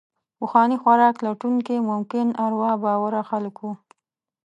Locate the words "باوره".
2.83-3.21